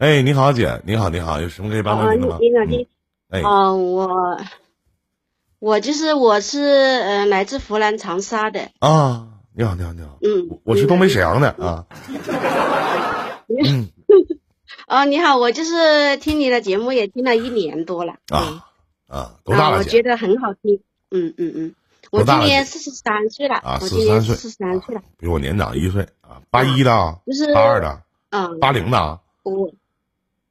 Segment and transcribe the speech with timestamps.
[0.00, 2.38] 哎，你好，姐，你好，你好，有什么可以帮到您的吗？
[2.40, 2.88] 你好，你
[3.28, 4.40] 哎，啊，我
[5.58, 11.84] 我就是我是呃来自湖南长沙的，啊，你好，你好，你好，嗯我我是东北沈阳的啊，
[13.62, 13.90] 嗯。
[14.88, 18.64] 哦，你好，我就是听你的节目也听了一年多了，啊
[19.06, 20.80] 啊，多嗯，大了，我觉得很好听，
[21.10, 21.74] 嗯嗯嗯，
[22.10, 29.20] 我今年四十三岁了，啊，我四十三岁，四十三岁了，比我年长一岁啊，八一的啊，就是八二的，嗯，八零的啊。
[29.42, 29.70] 我，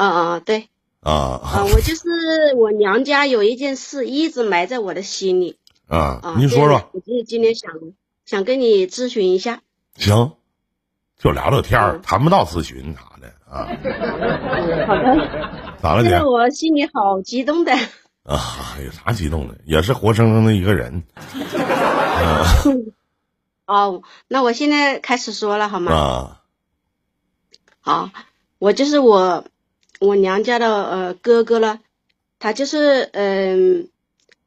[0.00, 0.68] 嗯嗯对，
[1.00, 1.12] 啊。
[1.12, 7.70] 啊，我就是我娘家有一件事一直埋在我的心里，啊啊，，您说说，我就是今天想
[8.24, 9.60] 想跟你咨询一下，
[9.96, 10.32] 行，
[11.18, 12.02] 就聊聊天儿，嗯。
[12.02, 13.28] 谈不到咨询啥的？
[13.50, 13.76] 啊，嗯，
[14.88, 15.76] 好的。
[15.82, 16.22] 咋了姐？
[16.22, 17.74] 我心里好激动的。
[18.22, 19.58] 啊，有啥激动的？
[19.66, 21.02] 也是活生生的一个人。
[23.66, 25.92] 哦，那我现在开始说了好吗？
[25.92, 26.40] 啊。
[27.80, 28.10] 好，
[28.58, 29.44] 我就是我
[30.00, 31.80] 我娘家的呃哥哥呢，
[32.38, 33.90] 他就是嗯、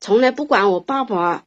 [0.00, 1.44] 从来不管我爸爸，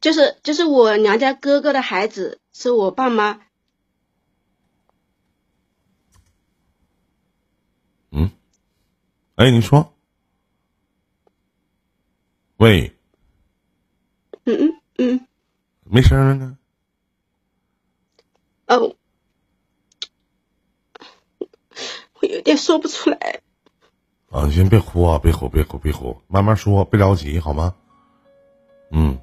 [0.00, 3.40] 就是就是我娘家哥哥的孩子是我爸妈，
[8.12, 8.30] 嗯，
[9.34, 9.92] 哎，你说，
[12.58, 12.96] 喂，
[14.44, 15.26] 嗯嗯嗯，
[15.82, 16.58] 没声儿了呢？
[18.68, 18.94] 哦，
[22.17, 23.40] 我有点说不出来。
[24.30, 27.74] 啊，你先别哭啊，别哭，别哭，别哭，慢慢说，别着急，好吗？
[28.90, 29.18] 嗯，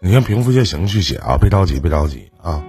[0.00, 2.64] 你先平复一下情绪写啊，别着急，别着急啊。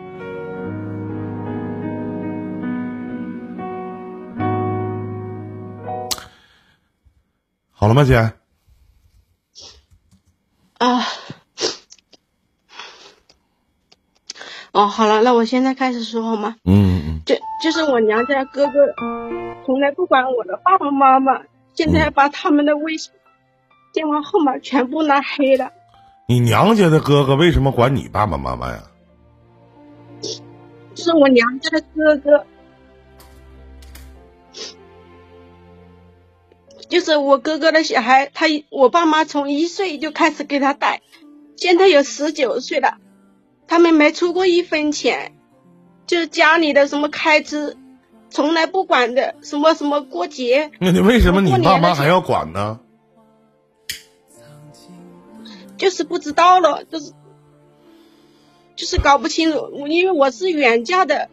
[7.70, 8.34] 好了吗，姐？
[10.78, 11.02] 啊，
[14.73, 16.55] 哦，好了，那我现在开始说好吗？
[16.64, 18.72] 嗯嗯就就是我娘家哥哥，
[19.66, 21.41] 从来不管我的爸爸妈妈，
[21.73, 23.11] 现在把他们的微信、
[23.94, 25.72] 电话号码全部拉黑了。
[26.28, 28.84] 你娘家的哥哥为什么管你爸爸妈妈呀？
[30.96, 32.46] 是我娘家的哥哥，
[36.88, 41.01] 就是我哥哥的小孩，他我爸妈从一岁就开始给他带，
[41.56, 42.97] 现在有十九岁了，
[43.72, 45.32] 他们没出过一分钱，
[46.06, 47.78] 就是家里的什么开支，
[48.30, 52.82] 从来不管的，什么什么过节，那你为什么你爸妈还要管呢？
[55.78, 57.14] 就是不知道了，就是
[58.76, 61.30] 就是搞不清楚，我因为我是远嫁的，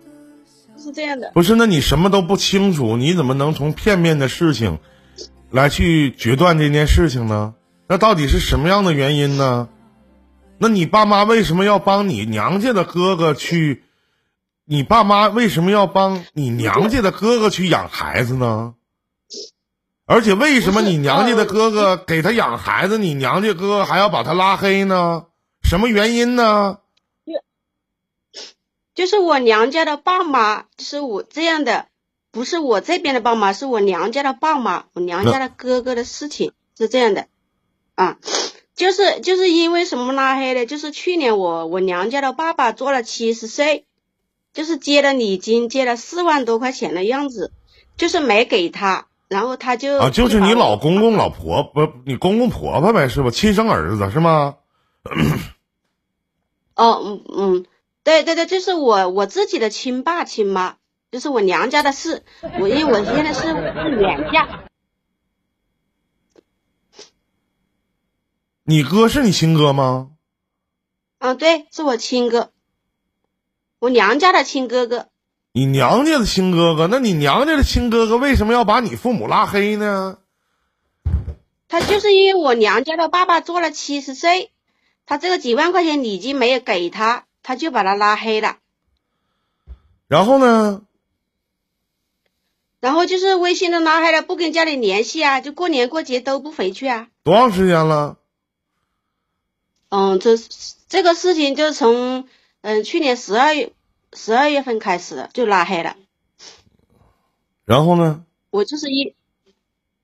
[0.77, 1.33] 是这样的。
[1.35, 4.79] 不是，那你什么都不清楚，你怎么能从片面的事情
[5.51, 7.55] 来去决断这件事情呢？
[7.89, 9.69] 那到底是什么样的原因呢？
[10.59, 13.85] 那你爸妈为什么要帮你娘家的哥哥去？
[14.71, 18.75] 你爸妈为什么要帮你娘家的哥哥去养孩子呢？
[20.05, 25.27] 而且为什么你娘家的哥哥给他养孩子，你娘家哥哥还要把他拉黑呢？
[25.63, 26.81] 什么原因呢？
[28.95, 31.87] 就是我娘家的爸妈，就是我这样的，
[32.31, 37.29] 不是我这边的爸妈，是我娘家的爸妈，我娘家的哥哥的事情是这样的，
[37.95, 38.29] 啊，就
[39.19, 43.85] 是就是因为什么拉黑的，就是去年我我娘家的爸爸做了七十岁，
[44.53, 47.53] 就是接了礼金，接了四万多块钱的样子，
[47.97, 53.31] 就是没给他，然后他就啊，就是你老公公、老婆不，你公公婆婆呗，是吧？
[53.31, 54.57] 亲生儿子是吗？
[56.75, 57.67] 哦，嗯嗯，
[58.05, 60.77] 对对对，就是我我自己的亲爸亲妈，
[61.11, 62.23] 就是我娘家的事。
[62.61, 64.68] 我因为我现在是是远嫁，
[68.71, 70.11] 你哥是你亲哥吗？
[71.21, 72.51] 嗯，对，是我亲哥，
[73.79, 75.09] 我娘家的亲哥哥。
[75.53, 80.19] 你娘家的亲哥哥，那你娘家的亲哥哥为什么要把你父母拉黑呢？
[81.67, 84.51] 他就是因为我娘家的爸爸做了七十岁，
[85.07, 88.59] 他这个几万块钱礼金没有给他，他就把他拉黑了。
[90.09, 90.83] 然后呢？
[92.81, 97.09] 然后就是微信都拉黑了，不跟家里联系啊，就过年过节都不回去啊。
[97.23, 98.19] 多长时间了？
[99.91, 100.37] 嗯，这
[100.89, 102.29] 这个事情就从
[102.61, 103.73] 嗯去年十二月
[104.13, 105.97] 十二月份开始的，就拉黑了。
[107.65, 108.25] 然后呢？
[108.51, 109.15] 我就是一，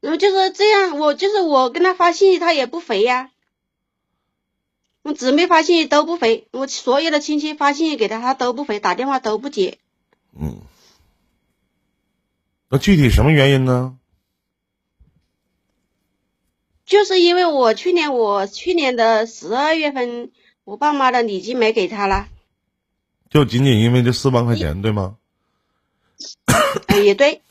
[0.00, 3.30] 然后就是这样，我就是我跟他发信息，他也不回呀。
[5.02, 9.78] 我姊妹发信息都不回，我所有的亲戚发信息给他，他都不回，打电话都不接。
[10.38, 10.60] 嗯，
[12.68, 13.98] 那具体什么原因呢？
[16.86, 20.30] 就是因为我去年我去年的十二月份，
[20.64, 22.28] 我爸妈的礼金没给他了。
[23.30, 25.16] 就仅仅因为这四万块钱，对吗？
[26.86, 27.42] 哎，也对，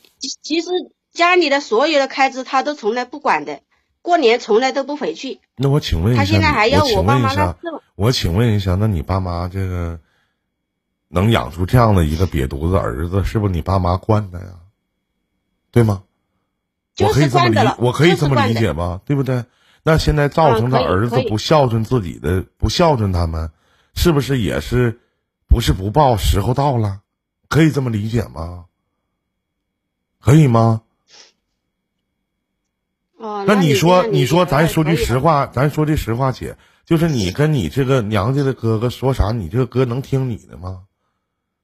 [0.42, 0.70] 其实
[1.12, 3.60] 家里的所有的开支他都从来不管的，
[4.00, 5.40] 过年从来都不回去。
[5.56, 7.56] 那我请问一下，他现在还要我爸妈那事
[7.96, 10.00] 我请问一下，那你爸妈这个
[11.08, 14.60] 能养出这样的一个瘪犊子儿子，是不是你爸妈惯的呀？
[15.70, 16.04] 对吗？
[17.00, 19.00] 我可以这么理，我可以这么理解吧？
[19.04, 19.44] 对不对？
[19.82, 23.50] 那现在造成他儿子不孝顺自己的，不孝顺他们，
[23.94, 25.00] 是不是也是
[25.48, 27.00] 不是不报，时候到了？
[27.48, 28.64] 可以这么理解吗？
[30.20, 30.82] 可以吗？
[33.18, 36.56] 哦，那你说，你说，咱说句实话，咱说句实话，姐，
[36.86, 40.84] 就是你跟你这个娘家的哥哥说啥，你这个哥能听你的吗？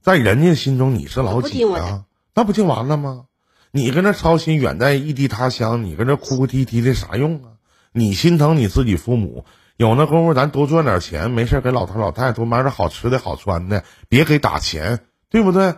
[0.02, 2.04] 在人家心中你是老几啊？
[2.34, 3.26] 那不就完了吗？
[3.72, 7.50] 你跟那操心远在异地他乡，你跟这哭哭啼啼的啥用啊？
[7.92, 9.44] 你心疼你自己父母，
[9.76, 15.74] 有那功夫咱多赚点钱，没事给老头老太太多买点好吃的好穿的，别给打钱，对不对？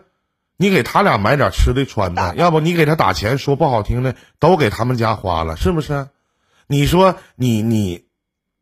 [0.58, 6.08] 你给他俩买点吃的穿的，要不你给他打钱，说不好听的都给他们家花了，是不是？
[6.68, 8.04] 你说你你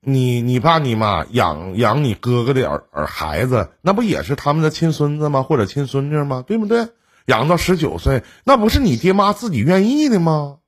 [0.00, 5.42] 你你爸你妈养养你哥哥的儿儿孩子，那不也是他们的亲孙子吗？
[5.42, 6.42] 或者亲孙女吗？
[6.46, 6.88] 对不对？
[7.26, 10.58] 养到十九岁，那不是你爹妈自己愿意的吗？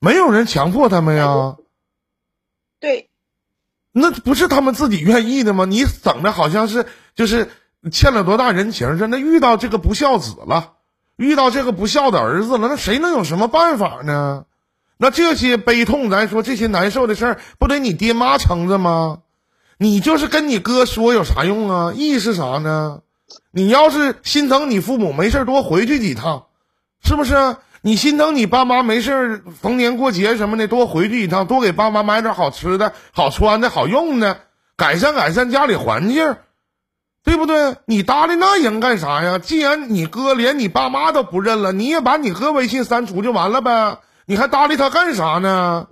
[0.00, 1.56] 没有人强迫他们呀。
[2.80, 3.10] 对，
[3.92, 5.64] 那不是他们自己愿意的吗？
[5.64, 7.50] 你整的好像是就是
[7.92, 9.06] 欠了多大人情似的。
[9.06, 10.72] 那遇到这个不孝子了，
[11.16, 14.46] 遇到这个不孝的儿子了，那谁能有什么办法呢？
[14.96, 19.22] 那这些悲痛，咱说这些难受的事儿，不得你爹妈撑着吗？
[19.78, 21.92] 你就是跟你哥说有啥用啊？
[21.92, 23.02] 意义是啥呢？
[23.50, 26.46] 你要是心疼你父母，没事多回去几趟，
[27.04, 27.56] 是不是？
[27.84, 34.38] 你心疼你爸妈没事逢年过节什么的，多回去一趟，多给爸妈买点好吃的、好穿的、好用的，
[34.76, 36.36] 改善改善家里环境，
[37.24, 37.74] 对不对？
[37.86, 39.40] 你搭理那人干啥呀？
[39.40, 43.98] 既然你哥连你爸妈都不认了，你也把你哥微信删除就完了呗？
[44.26, 45.88] 你还搭理他干啥呢？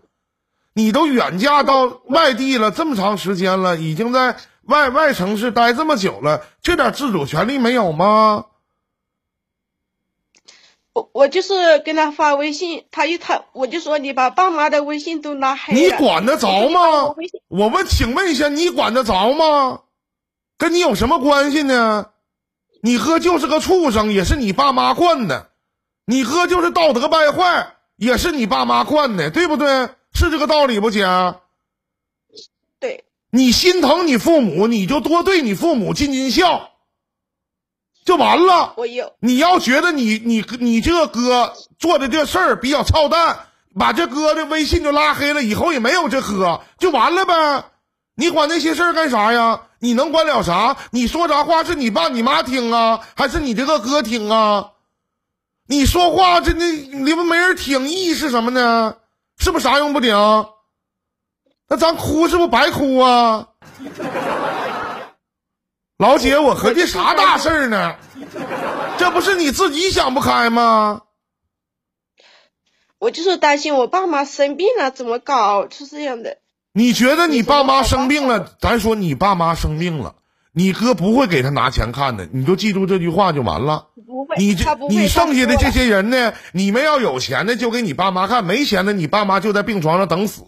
[0.73, 4.37] 你都远嫁到外地了这么长时间了，已经在
[4.71, 8.47] 外外城市待这么久了，这点自主权利没有吗？
[10.93, 17.15] 我我就是跟他发微信，他一他我就说你把爸妈的微信都拉黑了，你管得着吗？
[17.49, 19.83] 我问，请问一下，你管得着吗？
[20.57, 22.07] 跟你有什么关系呢？
[22.83, 25.51] 你哥就是个畜生，也是你爸妈惯的；
[26.07, 29.91] 你哥就是道德败坏，也是你爸妈惯的，对不对？
[30.13, 31.05] 是这个道理不，姐？
[33.31, 33.39] 对。
[33.39, 36.71] 你心疼你父母，你就多对你父母尽尽孝。
[38.05, 38.75] 就完了。
[38.77, 39.13] 我有。
[39.21, 43.47] 你要觉得你你你这哥做的这事儿比较操蛋，
[43.79, 47.65] 把这哥的微信就拉黑了，以后也没有这哥，就完了呗。
[48.17, 49.63] 你管那些事儿干啥呀？
[49.79, 50.77] 你能管了啥？
[50.91, 54.73] 你说啥话是你爸你妈听啊，还是你这个哥听啊？
[55.67, 58.97] 你说话这那你们没人听，意义是什么呢？
[59.39, 60.15] 是不是啥用不顶？
[61.73, 63.47] 那咱哭是不是白哭啊？
[65.99, 67.95] 老姐，我合计啥大事儿呢？
[68.99, 71.03] 这不是你自己想不开吗？
[72.99, 76.39] 我就是担心我爸妈生病了怎么搞，是这样的。
[76.73, 78.57] 你觉得你爸妈生病了？
[78.61, 80.17] 咱说你爸妈生病了，
[80.53, 83.91] 你哥不会给他拿钱看的，你就记住这句话就完了。
[84.05, 86.35] 不会，你这你剩下的这些人呢？
[86.53, 90.43] 你们要有钱的就给你爸妈看，没钱的你爸妈就在病床上等死。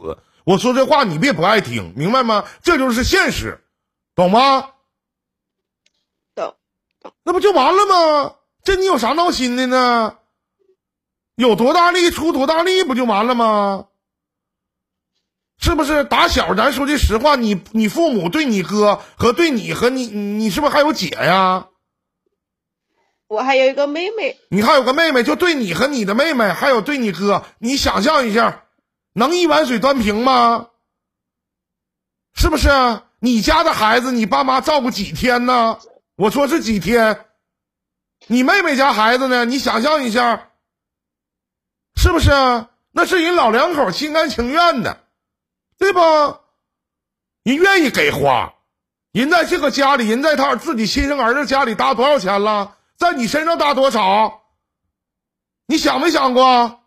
[0.44, 2.44] 我说这话你别不爱听，明白吗？
[2.62, 3.64] 这就是现实，
[4.14, 4.70] 懂吗？
[6.34, 6.56] 懂
[7.24, 8.34] 那不就完了吗？
[8.64, 10.18] 这你有啥闹心的呢？
[11.34, 13.86] 有多大力出多大力，不就完了吗？
[15.58, 16.04] 是不是？
[16.04, 21.68] 打小咱说句实话，你你父母对你哥和对你和你，你是不是还有姐呀？
[23.28, 24.38] 我还有一个妹妹。
[24.50, 28.61] 你还有个妹妹，就对你和你的妹妹，还有对你哥，你想象一下，
[29.12, 30.68] 能一碗水端平吗？
[32.34, 32.70] 是不是？
[33.18, 35.78] 你家的孩子，你爸妈照顾几天呢？
[36.16, 37.26] 我说是几天，
[38.26, 39.44] 你妹妹家孩子呢？
[39.44, 40.50] 你想象一下，
[41.94, 42.30] 是不是？
[42.90, 45.04] 那是人老两口心甘情愿的，
[45.78, 46.00] 对不？
[47.44, 48.54] 人愿意给花，
[49.12, 52.76] 人在这个家里，人在他自己亲生儿子家里搭多少钱了？
[52.96, 54.42] 在你身上搭多少？
[55.66, 56.81] 你想没想过，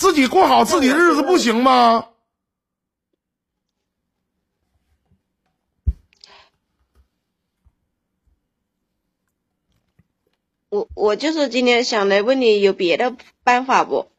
[0.00, 2.06] 自己过好自己日子不行吗？
[10.70, 13.14] 我我就是今天想来问你，有别的
[13.44, 14.10] 办法不？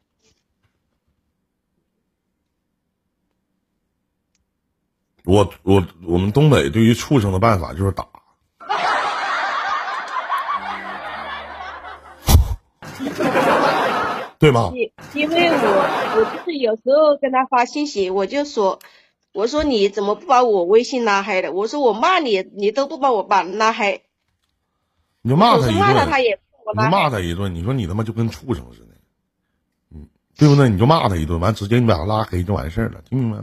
[5.24, 8.11] 我我我们东北对于畜生的办法就是打。
[14.42, 14.72] 对吗？
[14.74, 18.80] 因因为我我就是有时候跟他发信息，我就说，
[19.32, 21.52] 我说你怎么不把我微信拉黑了？
[21.52, 24.02] 我说我骂你，你都不把我把拉黑，
[25.22, 26.90] 你就骂他一顿，你就。
[26.90, 28.94] 骂他一顿，你说你他妈就跟畜生似的，
[29.94, 30.68] 嗯，对不对？
[30.68, 33.42] 你就骂他一顿，完直接你把他拉黑就完事儿了，听明白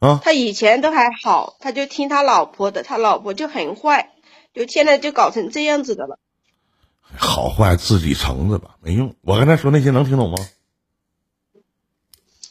[0.00, 0.08] 没？
[0.08, 4.14] 啊，他以前都还好，他就听他老婆的，他老婆就很坏，
[4.54, 6.18] 就现在就搞成这样子的了。
[7.16, 9.14] 好坏自己承着吧，没用。
[9.20, 10.38] 我刚才说那些能听懂吗？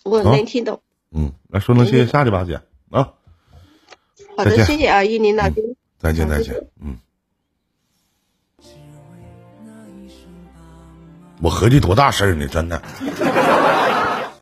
[0.03, 0.81] 我啊能听懂。
[1.11, 3.13] 嗯，那说声谢谢下去吧，姐啊，
[4.37, 5.75] 好的，谢谢啊，依林老师。
[5.99, 6.97] 再见再见，嗯。
[11.41, 12.81] 我合计多大事儿呢，真的。